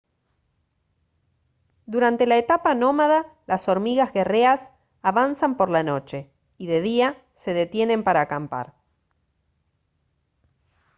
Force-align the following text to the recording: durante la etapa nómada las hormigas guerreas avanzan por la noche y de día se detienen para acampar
durante 1.85 2.25
la 2.25 2.39
etapa 2.39 2.73
nómada 2.73 3.31
las 3.45 3.67
hormigas 3.69 4.11
guerreas 4.11 4.71
avanzan 5.03 5.57
por 5.57 5.69
la 5.69 5.83
noche 5.83 6.31
y 6.57 6.65
de 6.65 6.81
día 6.81 7.23
se 7.35 7.53
detienen 7.53 8.03
para 8.03 8.21
acampar 8.21 8.73